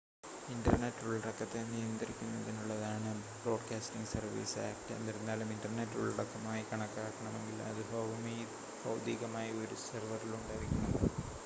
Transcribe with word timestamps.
internet 0.47 1.03
ഉള്ളടക്കത്തെ 1.03 1.59
നിയന്ത്രിക്കുന്നതിനുള്ളതാണ് 1.67 3.11
broadcasting 3.35 4.11
services 4.13 4.59
act 4.65 4.95
എന്നിരുന്നാലും 4.97 5.53
ഇൻ്റർനെറ്റ് 5.55 5.99
ഉള്ളടക്കമായി 6.01 6.65
കണക്കാക്കണമെങ്കിൽ 6.71 7.61
അത് 7.69 7.83
ഭൗതികമായി 8.83 9.53
ഒരു 9.63 9.77
സെർവറിൽ 9.87 10.33
ഉണ്ടായിരിക്കണം 10.35 10.93